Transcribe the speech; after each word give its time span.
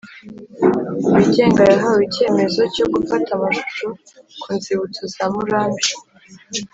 wigenga 1.15 1.61
yahawe 1.71 2.01
icyemezo 2.07 2.61
cyo 2.75 2.85
gufata 2.93 3.29
amashusho 3.37 3.85
ku 4.41 4.47
nzibutso 4.55 5.01
za 5.15 5.25
Murambi 5.33 5.89